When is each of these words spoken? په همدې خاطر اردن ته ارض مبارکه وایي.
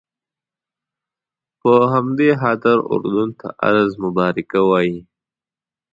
په 1.61 1.73
همدې 1.93 2.29
خاطر 2.41 2.77
اردن 2.91 3.29
ته 3.39 3.47
ارض 3.69 3.91
مبارکه 4.03 4.59
وایي. 4.69 4.97